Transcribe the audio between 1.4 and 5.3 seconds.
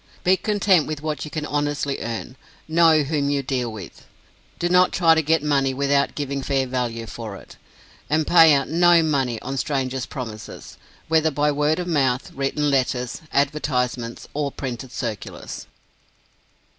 honestly earn. Know whom you deal with. Do not try to